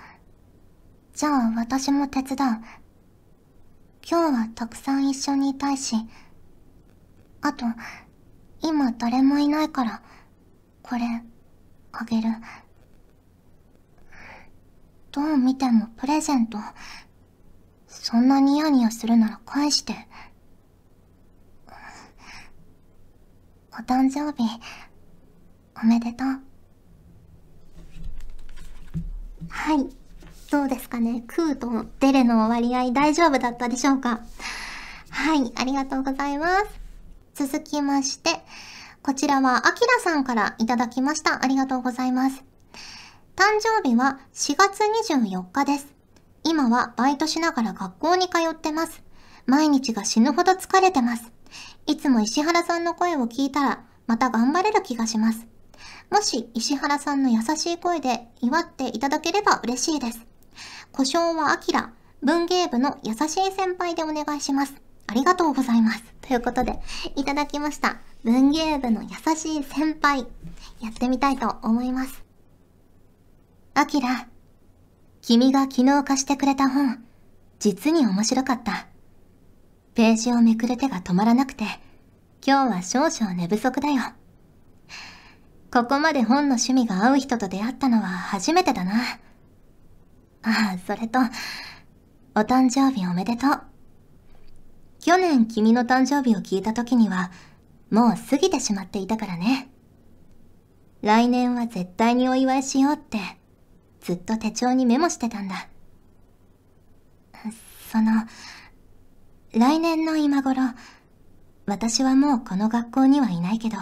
[1.14, 2.38] じゃあ私も手伝う。
[4.08, 5.94] 今日はたくさん一緒にいたいし。
[7.42, 7.66] あと、
[8.62, 10.02] 今誰もいないから、
[10.82, 11.02] これ、
[11.92, 12.28] あげる。
[15.12, 16.58] どう見てもプレゼント。
[17.86, 19.94] そんなニヤニヤするなら返して。
[23.72, 24.42] お誕生日、
[25.82, 26.28] おめでとう。
[29.48, 29.88] はい。
[30.50, 34.20] どうですかねクーとデレの割合大丈夫だったでしょうか
[35.08, 36.60] はい、ありがとうございま
[37.34, 37.46] す。
[37.46, 38.30] 続きまして、
[39.02, 41.42] こちらはアキラさんからいただきました。
[41.42, 42.51] ありがとうございます。
[43.34, 45.86] 誕生日は4月24日です。
[46.44, 49.02] 今はバイトしながら学校に通ってます。
[49.46, 51.32] 毎日が死ぬほど疲れてます。
[51.86, 55.46] いつも石原さんの声を聞いたら、また頑張れる気がします。
[56.10, 60.20] もし石原さんの優しい声で祝っていただければ嬉しいです。
[60.92, 61.90] 故障はアキラ、
[62.22, 64.74] 文芸部の優しい先輩でお願いします。
[65.06, 66.04] ありがとうございます。
[66.20, 66.80] ということで、
[67.16, 67.96] いただきました。
[68.24, 70.26] 文芸部の優しい先輩、
[70.80, 72.21] やってみたいと思います。
[73.74, 74.28] アキラ、
[75.22, 77.02] 君が昨日貸してくれた本、
[77.58, 78.86] 実に面白かった。
[79.94, 81.64] ページをめくる手が止まらなくて、
[82.46, 84.02] 今日は少々寝不足だよ。
[85.72, 88.92] ここまで本の趣味が合う人と出会ったのは初めてだな。
[90.42, 91.18] ああ、それと、
[92.34, 93.62] お誕生日おめでとう。
[95.00, 97.32] 去年君の誕生日を聞いた時には、
[97.90, 99.70] もう過ぎてしまっていたからね。
[101.00, 103.18] 来年は絶対にお祝いしようって、
[104.02, 105.68] ずっと手帳にメモしてたんだ。
[107.90, 108.12] その、
[109.52, 110.62] 来年の今頃、
[111.66, 113.76] 私はもうこの学校にはいないけど、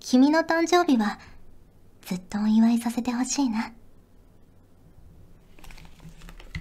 [0.00, 1.18] 君の誕生日は
[2.02, 3.72] ずっとお祝いさせてほしいな。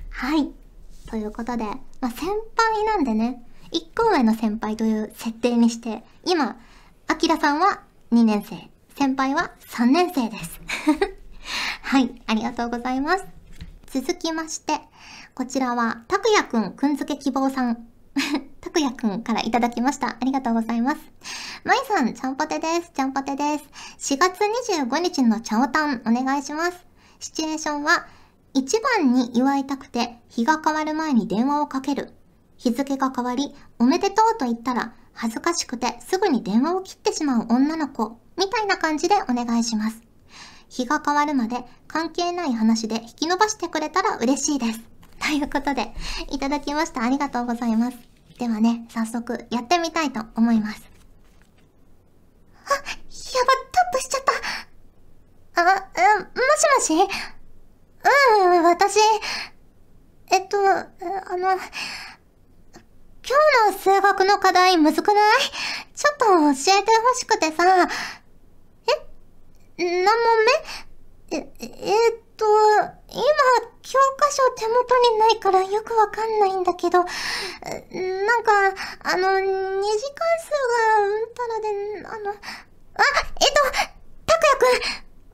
[0.10, 0.52] はい。
[1.10, 1.64] ということで、
[2.02, 6.58] まあ、先輩なんでね、1個上の先輩という設定にして、今、
[7.08, 7.82] アキラさんは
[8.12, 10.62] 2年生、先輩は3年生です。
[11.88, 13.24] はい、ありがとうございます。
[13.86, 14.74] 続きまして、
[15.34, 17.88] こちらは、たくやくん、くんづけ希望さん。
[18.60, 20.10] たくやくんからいただきました。
[20.10, 20.98] ありがとうございます。
[21.64, 22.92] まいさん、ちゃんぽてです。
[22.94, 24.16] ちゃんぽてです。
[24.16, 24.42] 4月
[24.76, 26.86] 25日のチャオタン、お願いします。
[27.22, 28.06] シチュエーションは、
[28.54, 32.12] 一番に祝いたくて日が変わる前に電話をかける。
[32.58, 40.07] 日付が変わり、おめでとうと言ったら、恥ずかしくてすぐに電話を切ってしまう女の子、みたいな感じでお願いします。
[40.70, 44.80] 日が変わるまで関係ない話で引き伸ばしてくれたら嬉しいです。
[45.20, 45.94] ということで、
[46.30, 47.04] いただきました。
[47.04, 47.98] ありがとうございます。
[48.38, 50.82] ではね、早速やってみたいと思います。
[52.66, 52.84] あ、やば、
[53.72, 54.24] タップしちゃっ
[55.56, 55.62] た。
[55.62, 55.64] あ、
[56.18, 56.30] うん、も
[56.86, 57.10] しもし？
[58.04, 59.00] うん、私、
[60.30, 60.84] えっと、あ
[61.38, 61.60] の、今
[63.70, 65.16] 日の数学の課題むずくない？
[65.96, 66.32] ちょっと教
[66.80, 67.90] えてほしくてさ。
[69.78, 70.10] 何問
[71.30, 73.22] 目え、えっと、今、
[73.84, 77.14] 教科書手元にないからよくわかんないんだけど、なんか、
[79.04, 79.46] あの、二
[80.00, 81.70] 次関数がうんたらで、
[82.08, 83.62] あの、あ、えっと、
[84.26, 84.80] たくやくん、お誕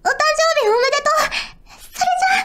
[0.02, 1.32] 生日おめでとう
[1.78, 2.42] それじ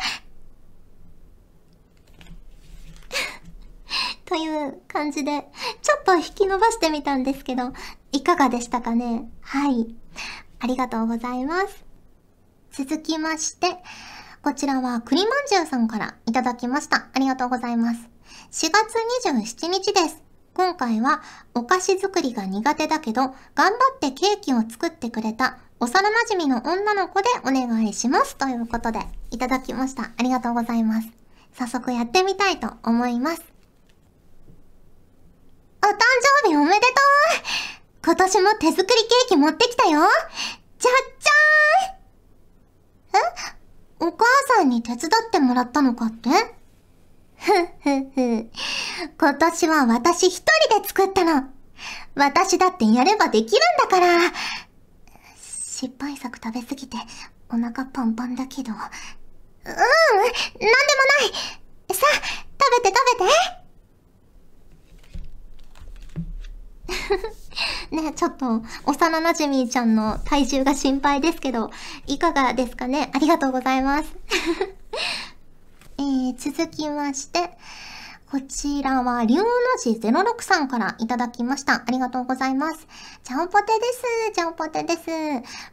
[3.16, 5.48] ゃという感じで、
[5.82, 7.72] ちょっと引き伸ばしてみたんですけど、
[8.12, 9.28] いかがでしたかね？
[9.40, 9.88] はい。
[10.60, 11.87] ありがとうございます。
[12.78, 13.76] 続きまして、
[14.40, 17.08] こちらは栗まんじゅうさんからいただきました。
[17.12, 17.98] ありがとうございます。
[18.52, 18.94] 4月
[19.26, 20.22] 27日です。
[20.54, 21.20] 今回は
[21.54, 28.36] お菓子作りが苦手だけど、頑張ってケーキを作ってくれた幼馴染の女の子でお願いします。
[28.36, 29.00] ということで、
[29.32, 30.12] いただきました。
[30.16, 31.08] ありがとうございます。
[31.54, 33.42] 早速やってみたいと思います。
[35.82, 35.96] お誕
[36.44, 36.90] 生日おめでとう
[38.04, 40.04] 今年も手作りケーキ持ってきたよじゃっ
[40.78, 41.97] じゃーん
[43.14, 43.18] え？
[44.00, 44.24] お母
[44.56, 46.28] さんに手伝ってもらったのかって？
[47.36, 48.50] ふふふ。
[49.18, 51.48] 今年は私一人で作ったの。
[52.14, 54.32] 私だってやればできるんだから。
[55.36, 56.96] 失敗作食べすぎて
[57.50, 58.72] お腹パンパンだけど。
[58.72, 58.92] うん、なんで
[59.70, 59.76] もな
[61.26, 61.94] い。
[61.94, 63.32] さあ、食べて食べて。
[67.08, 67.47] ふ ふ
[67.90, 71.70] ね、ちょっと、幼馴染ちゃんの体重が心配ですけど、
[72.06, 73.10] いかがですかね？
[73.14, 74.16] ありがとうございます。
[75.98, 77.50] えー、続きまして、
[78.30, 79.44] こちらは、龍の
[79.82, 81.76] 字06さんからいただきました。
[81.76, 82.86] ありがとうございます。
[83.24, 84.32] ちゃんぽてです。
[84.34, 85.00] ちゃんぽてです。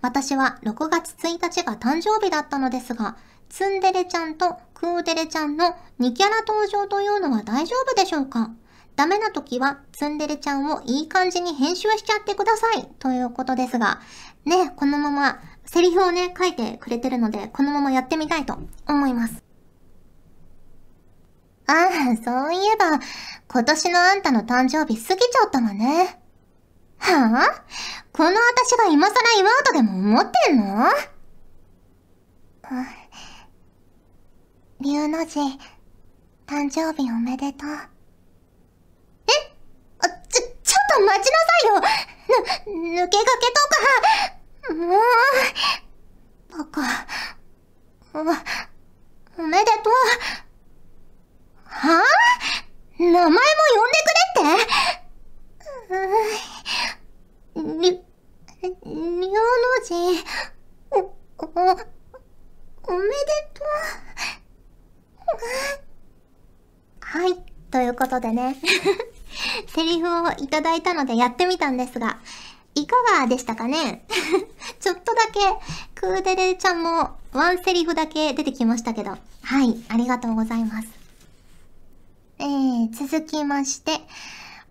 [0.02, 3.18] 私は6月1日が誕生日だったのですが、
[3.50, 8.52] ツンデレちゃんとクーデレちゃんの2キャラ登場というのは大丈夫でしょうか？
[8.96, 12.88] ダメな時は、ツンデレちゃんをいい感じに編集しちゃってください。
[13.00, 14.00] ということですが、
[14.46, 19.44] ね、このまま、セリフをね、書いてくれてるので、このままやってみたいと思います。
[21.68, 23.00] ああ、そういえば、
[23.48, 26.22] 今年のあんたの誕生日過ぎちゃったわね。
[26.98, 27.64] はあ？
[28.14, 30.86] この私が今更祝うとでも思ってんの？
[34.80, 35.40] 龍の字、
[36.48, 37.70] 誕生日おめでとう。
[40.96, 43.84] と待ちなさいよぬ、抜け駆けとか
[44.74, 45.00] もう、
[46.58, 46.82] バカ。
[48.14, 48.20] お、
[49.42, 49.94] おめでとう。
[51.66, 53.40] はぁ、名前も呼ん
[53.92, 54.54] でくれっ
[57.54, 59.94] てり、りょうの字、
[60.92, 61.44] お、お、
[62.84, 63.16] おめで
[63.54, 63.68] とう。
[67.02, 67.36] はい、
[67.70, 68.56] ということでね。
[70.56, 72.18] いただいたのでやってみたんですが、
[72.76, 74.06] いかがでしたかね？
[74.80, 75.40] ちょっとだけ、
[75.96, 79.18] クーデレちゃんもワンセリフだけ出てきましたけど、は
[79.64, 80.88] い、ありがとうございます。
[82.40, 84.00] えー、続きまして、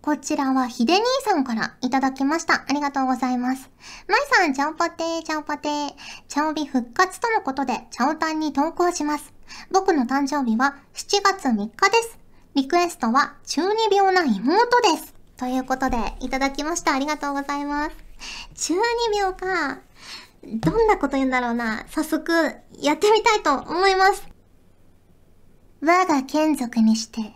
[0.01, 2.65] こちらはヒデ兄さんからいただきました。
[2.67, 3.69] ありがとうございます。
[4.09, 5.95] マイさん、ちゃんぽてー、ちゃんぽてー。
[6.29, 9.35] チャオビ復活とのことで、チャオタンに投稿します。
[9.71, 12.19] 僕の誕生日は7月3日です。
[12.55, 15.14] リクエストは中二病な妹です。
[15.37, 16.95] ということで、いただきました。
[16.95, 17.97] ありがとうございます。
[18.55, 18.75] 中
[19.11, 19.81] 二病か。
[20.45, 21.87] どんなこと言うんだろうな。
[21.89, 22.33] 早速、
[22.81, 24.27] やってみたいと思います。
[25.81, 27.35] 我が眷属にして、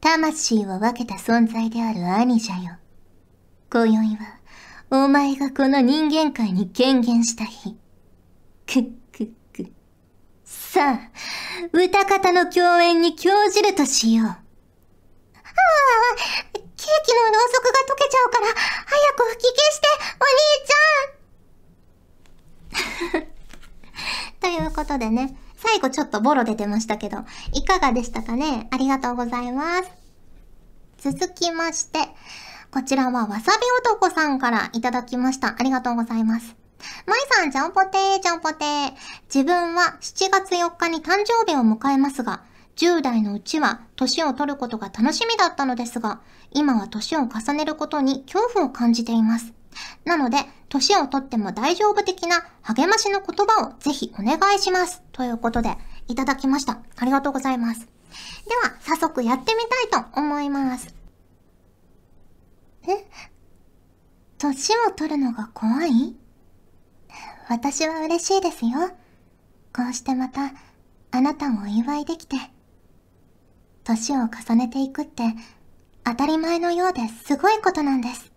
[0.00, 2.76] 魂を分けた存在である兄者よ。
[3.70, 4.40] 今宵は、
[4.90, 7.76] お前がこの人間界に権限した日。
[8.66, 9.72] くっくっく。
[10.44, 11.10] さあ、
[11.72, 14.26] 歌方の共演に興じるとしよう。
[14.26, 14.42] ああ、
[16.52, 19.88] ケーキのろうそくが溶けちゃうから、早く吹き消して、
[20.20, 23.26] お兄ちゃん
[24.40, 27.18] ということでね、最後ちょっとボロ出てましたけど、
[27.52, 28.68] いかがでしたかね？
[28.70, 29.90] ありがとうございます。
[30.98, 31.98] 続きまして、
[32.70, 35.56] こちらはわさび男さんからいただきました。
[35.58, 36.54] ありがとうございます。
[37.04, 38.92] まいさん、ちゃんぽてー、ちゃんぽてー。
[39.24, 42.44] 自分は7月4日に誕生日を迎えますが、
[42.76, 46.20] 10代のうちは年を取ることが楽しみだったのですが、
[46.52, 49.52] 今は年を重ねることに恐怖を感じています。
[50.04, 55.02] なので、年を取っても大丈夫的な励ましの言葉をぜひお願いします。
[55.12, 55.76] ということで、
[56.08, 56.78] いただきました。
[56.96, 57.80] ありがとうございます。
[57.80, 57.86] で
[58.68, 59.60] は、早速やってみ
[59.90, 60.94] たいと思います。
[62.88, 63.04] え？
[64.38, 66.16] 年を取るのが怖い？
[67.48, 68.90] 私は嬉しいですよ。
[69.74, 70.52] こうしてまた、
[71.10, 72.36] あなたをお祝いできて。
[73.84, 75.22] 年を重ねていくって、
[76.04, 78.32] 当たり前のようですごいことなんです。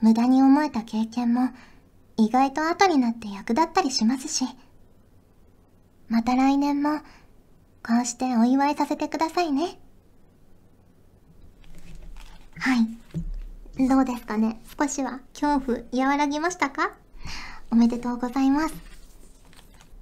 [0.00, 1.50] 無駄に思えた経験も、
[2.16, 4.44] 意外と後になって役立ったりしますし。
[6.08, 6.98] また来年も、
[7.82, 9.78] こうしてお祝いさせてくださいね。
[12.58, 13.86] はい。
[13.88, 14.60] どうですかね？
[14.78, 16.92] 少しは恐怖和らぎましたか？
[17.70, 18.74] おめでとうございます。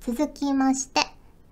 [0.01, 1.03] 続きまして、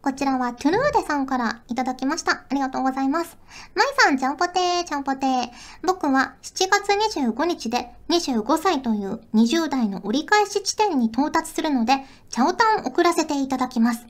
[0.06, 2.44] こちらはトゥルーデさんからいただきました。
[2.48, 3.36] ありがとうございます。
[3.74, 5.48] マイさん、ちゃんぽてー、ちゃんぽてー。
[5.82, 14.06] 僕は7月25日で25歳という20代の折り返し地点に到達するので、チャオタン送らせていただきます。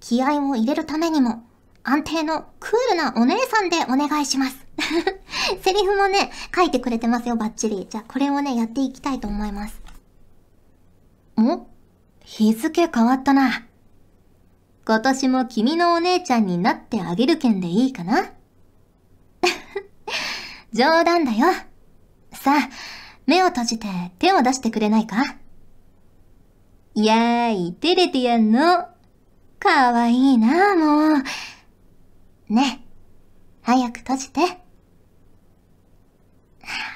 [0.00, 1.44] 気合を入れるためにも、
[1.84, 4.56] 安定のクールなお姉さんでお願いします。
[5.62, 7.86] セリフもね、書いてくれてますよ、バッチリ。
[7.88, 9.80] じゃあ、これをね、やっていきたいと思います。
[11.36, 11.68] お？
[12.24, 13.67] 日付変わったな。
[14.88, 18.32] 今年も君のお姉ちゃんになってあげる件でいいかな？
[20.72, 21.46] 冗談だよ。
[22.32, 22.70] さあ、
[23.26, 23.86] 目を閉じて
[24.18, 25.36] 手を出してくれないか？
[26.94, 28.86] いやーい、照れてやんの。
[29.58, 31.22] かわいいな、もう。
[32.48, 32.82] ね、
[33.60, 34.40] 早く閉じて。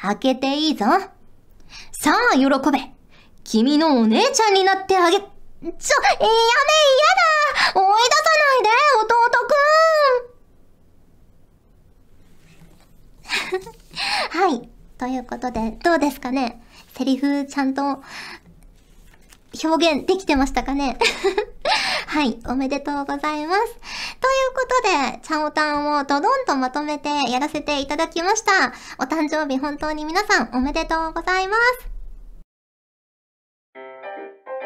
[0.00, 0.86] 開けていいぞ。
[1.92, 2.78] さあ、喜べ。
[3.44, 5.18] 君のお姉ちゃんになってあげ、
[5.62, 6.28] ちょ、やめ、や
[7.74, 8.68] だ追い出さないで、
[9.02, 9.10] 弟
[13.60, 14.68] くん はい。
[14.98, 16.62] ということで、どうですかね？
[16.96, 18.02] セリフちゃんと
[19.64, 20.98] 表現できてましたかね？
[22.06, 23.62] はい、おめでとうございます。
[23.62, 28.72] ということで、チャオタンをドドンとまとめてやらせていただきました。
[28.98, 31.91] お誕生日本当に皆さんおめでとうございます。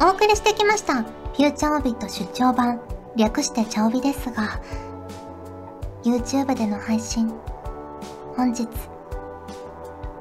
[0.00, 1.02] お送りしてきました。
[1.02, 2.80] フューチャーオビット出張版、
[3.16, 4.60] 略してチャオビですが、
[6.04, 7.32] YouTube での配信、
[8.36, 8.68] 本日、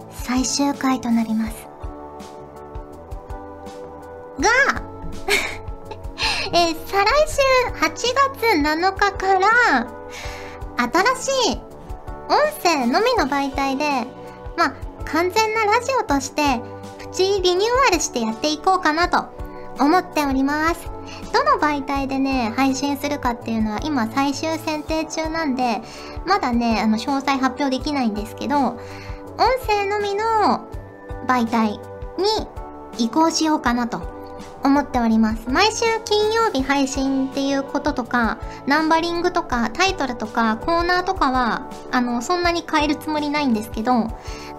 [0.09, 1.67] 最終回となります。
[4.39, 4.49] が、
[6.53, 7.41] えー、再来週
[7.75, 7.91] 8
[8.33, 9.87] 月7日から、
[11.15, 11.61] 新しい
[12.29, 14.07] 音声のみの媒体で、
[14.57, 14.73] まあ、
[15.05, 16.61] 完全なラジオとして、
[16.97, 19.36] プチリニューアルしてやっていこうかなと
[19.79, 20.89] 思っております。
[21.33, 25.81] どの媒体でね、配信するかっていうのは今最終選定中なんで、
[26.25, 28.77] まだね、あの、詳細発表できないんですけど、音
[29.67, 30.67] 声のみの
[31.27, 31.79] 媒体に
[32.97, 34.16] 移行しようかなと
[34.63, 35.49] 思っております。
[35.49, 43.93] 毎週金曜日配信っていうこととか、ナンバリングとか、タイトルとか、コーナーとかは、あの、そんなに変えるつもりないんですけど、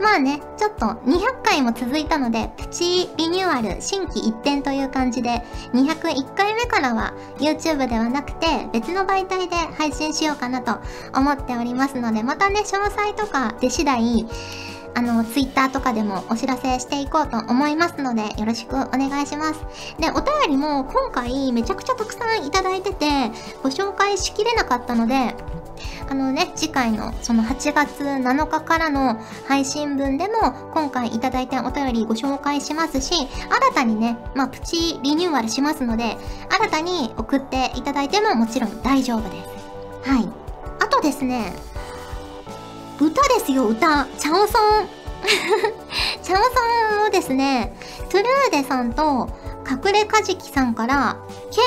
[0.00, 10.78] まあね、ちょっと200回も続いたので、プチリニューアル、新規一点という感じで、201回目からは YouTube ではなくて、別の媒体で配信しようかなと
[11.14, 14.26] 思っておりますので、またね、詳細とか出次第、
[14.94, 19.60] あの、ツイッターとかでもお知らせしていこうと思いますので、よろしくお願いします。
[19.98, 23.06] で、お便りも今回めちゃくちゃたくさんいただいてて、
[23.62, 25.34] ご紹介しきれなかったので、
[26.10, 36.16] あのね、次回のその8月7日からの配信分でも今回いただいたお便りご紹介しますし、新たにね、まあ、プチリニューアルしますので、
[36.50, 40.10] 新たに送っていただいてももちろん大丈夫です。
[40.10, 40.28] はい。
[40.80, 41.52] あとですね、
[43.00, 44.06] 歌ですよ、歌。
[44.18, 44.88] チャオソン。
[46.22, 47.76] チャオソンをですね、
[48.10, 49.28] トゥルーデさんと
[49.68, 51.18] 隠れカジキさんから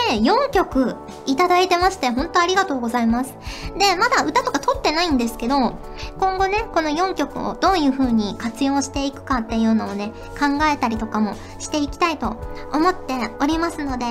[0.10, 3.36] 計4曲いただいてまして、本当ありがとうございます。
[3.78, 5.78] で、まだ歌とか撮ってないんですけど、
[6.20, 12.36] 今後ね、この4曲をどういう風に活用していくかっていうのをね、考えたりとかもしていきたいと
[12.74, 14.06] 思っておりますので、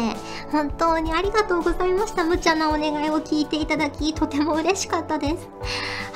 [0.53, 2.25] 本当にありがとうございました。
[2.25, 5.49] 無茶なお願いを聞いていただき、とても嬉しかったです。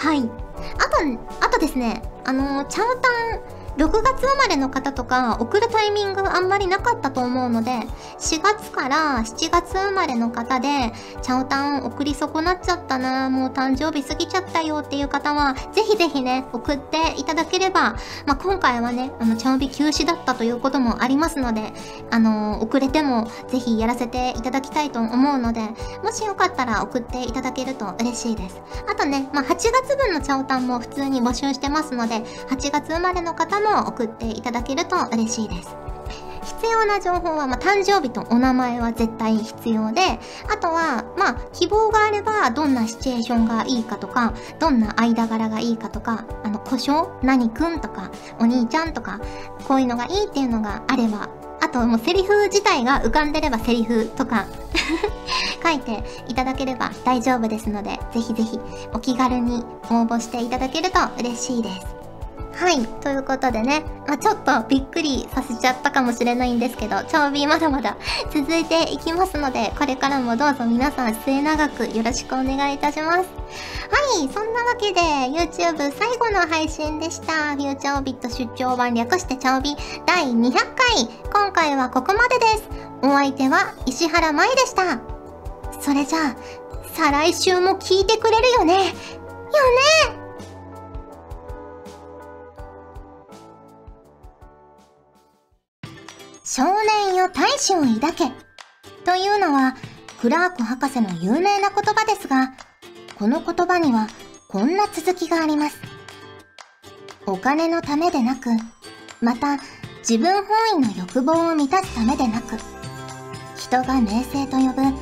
[0.05, 0.19] はい。
[0.21, 3.41] あと、あとですね、あの、チャオタン、
[3.77, 7.71] 6月生まれの方とか送るタイミングあんまりなかったと思うので
[8.19, 17.97] 4月から7月生まれの方でチャオタン送り損なっちゃったなもう誕生日過ぎちゃったよっていう方はぜひぜひね送っていただければ、
[18.27, 21.73] まあ、今回はねあのチャオビ休止だったということもありますので
[22.11, 25.61] あの、遅れてもぜひやらせていただきたいと思うので
[26.03, 28.63] もしよかったら送っていただけると嬉しいです。
[28.89, 32.17] あとね、まあ、8月分のチャオタンも普通に募集してますので
[32.49, 35.77] 8月生まれの方も送っていただけると嬉しいです。
[36.45, 40.01] 必要な情報は、まあ、誕生日とお名前は絶対必要で、
[40.51, 47.09] あとは、まあ、希望があれば、どんなシチュエーションがいいかとか、どんな間柄がいいかとか、あの、故障？
[47.23, 49.21] 何くんとか、お兄ちゃんとか、
[49.67, 51.29] こういうのがいいっていうのがあれば、
[51.61, 54.47] あともうセリフ自体が浮かんでればセリフとか
[55.65, 58.61] 書いていただければ大丈夫ですので、ぜひぜひ
[58.93, 62.04] お気軽に応募していただけると嬉しいです。
[62.57, 62.87] はい。
[63.03, 67.97] ということでね、まあ、ちょっとびっくりさせちゃったかもしれないんですけど、超ビまだまだ
[68.33, 73.19] 続いていきますので、これからもどうぞ皆さん末永くよろしくお願いいたします。
[73.19, 73.25] は
[74.25, 74.29] い。
[74.33, 75.01] そんなわけで、
[75.37, 77.55] YouTube 最後の配信でした。
[77.57, 79.77] フューチャーオビット出張版略してチャオビ
[80.07, 81.09] 第200回。
[81.33, 82.69] 今回はここまでです。
[83.03, 85.01] お相手は石原舞でした。
[85.81, 86.37] それじゃあ、
[86.95, 88.75] 再来週も聞いてくれるよね。
[88.75, 88.81] よ
[90.13, 90.24] ね
[96.57, 98.31] 少年よ大志を抱け
[99.05, 99.75] というのは
[100.21, 102.53] クラーク博士の有名な言葉ですが、
[103.19, 104.07] この言葉には
[104.47, 105.81] こんな続きがあります。
[107.27, 108.51] お金のためでなく、
[109.21, 109.57] また
[110.09, 112.57] 自分本位の欲望を満たすためでなく、
[113.57, 114.97] 人が名声と呼ぶ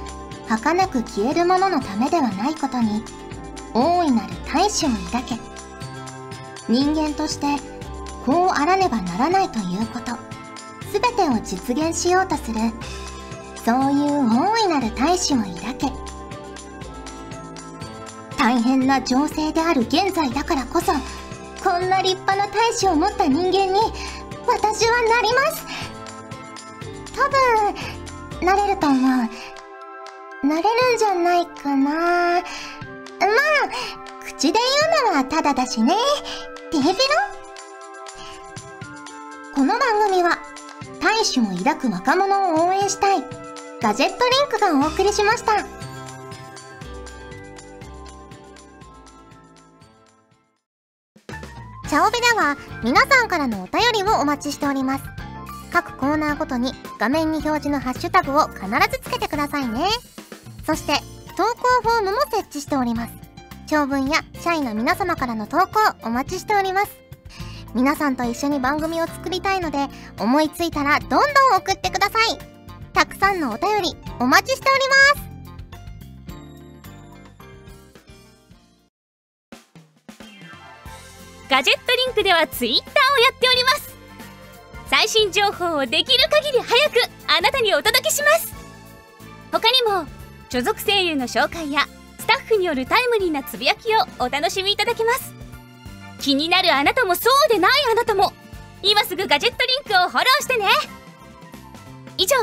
[0.48, 3.04] 儚く消えるもののためではないことに、
[3.74, 5.38] 大いなる大志を抱け。
[6.70, 7.62] 人間として
[8.24, 10.31] こうあらねばならないということ。
[10.92, 12.58] 全てを実現しようとする。
[13.64, 15.92] そういう大いなる大志を抱け。
[18.36, 20.92] 大変な情勢である現在だからこそ
[21.62, 23.80] こんな立派な大志を持った人間に
[24.48, 25.64] 私はなります。
[27.14, 27.28] 多
[28.40, 28.98] 分なれると思う。
[30.44, 31.90] なれるんじゃないかな。
[31.90, 32.42] まあ
[34.26, 35.94] 口で言うのはただだしね。
[36.72, 37.04] テヘペロ？
[39.54, 40.38] この番組は
[41.02, 43.24] 大志を抱く若者を応援したい。
[43.82, 45.64] ガジェットリンクがお送りしました。
[51.88, 55.04] チャオベでは皆さんからのお便りをお待ちしております。
[55.72, 59.80] 各コーナーごとに画面に表示のハッシュタグを必ずつけてくださいね。
[60.64, 61.00] そして
[61.36, 63.12] 投稿フォームも設置しております。
[63.66, 67.01] 長文や社員の皆様からの投稿お待ちしております。
[67.74, 71.20] 皆さんと一緒に番組を作りたいので思いついたらどんどん
[71.56, 72.38] 送ってください。
[72.92, 74.80] たくさんのお便りお待ちしており
[75.16, 75.32] ます。
[81.48, 83.94] ガジェットリンクではツイッターをやっております。
[84.88, 88.52] 最新情報をできる限り早くあなたにお届けします。
[89.50, 90.06] 他にも
[90.50, 91.86] 所属声優の紹介や
[92.18, 95.41] スタッフによるタイムリーなつぶやきをお楽しみいただけます。
[96.22, 98.32] 気になるあなたもそうでないあなたも。
[98.82, 100.66] 今すぐガジェットリンクをフォローしてね。
[102.16, 102.36] 以上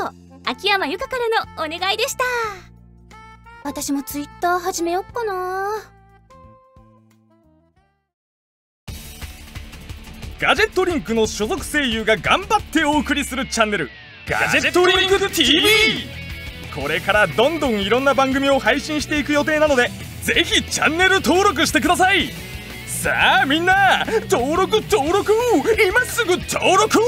[0.44, 2.24] 秋山由香からのお願いでした。
[3.64, 5.70] 私もツイッター始めよっかな。
[10.38, 13.90] ガジェットリンクの所属声優が頑張ってお送りするチャンネル
[14.26, 15.68] ガジェットリンク TV
[16.74, 19.90] これからどんどんいろんな番組を配信していく予定なので
[20.22, 22.49] ぜひチャンネル登録してください
[23.00, 25.32] さあみんな登録登録
[25.82, 26.98] 今すぐ登録